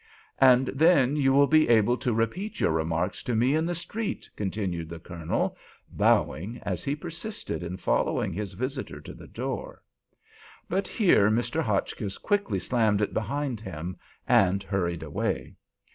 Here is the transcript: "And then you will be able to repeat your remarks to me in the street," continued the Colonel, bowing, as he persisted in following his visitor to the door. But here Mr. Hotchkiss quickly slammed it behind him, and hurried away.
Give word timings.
"And 0.39 0.65
then 0.69 1.15
you 1.15 1.31
will 1.31 1.45
be 1.45 1.69
able 1.69 1.95
to 1.97 2.11
repeat 2.11 2.59
your 2.59 2.71
remarks 2.71 3.21
to 3.21 3.35
me 3.35 3.53
in 3.53 3.67
the 3.67 3.75
street," 3.75 4.27
continued 4.35 4.89
the 4.89 4.97
Colonel, 4.97 5.55
bowing, 5.91 6.57
as 6.63 6.83
he 6.83 6.95
persisted 6.95 7.61
in 7.61 7.77
following 7.77 8.33
his 8.33 8.53
visitor 8.53 8.99
to 8.99 9.13
the 9.13 9.27
door. 9.27 9.83
But 10.67 10.87
here 10.87 11.29
Mr. 11.29 11.61
Hotchkiss 11.61 12.17
quickly 12.17 12.57
slammed 12.57 13.01
it 13.01 13.13
behind 13.13 13.59
him, 13.61 13.95
and 14.27 14.63
hurried 14.63 15.03
away. 15.03 15.53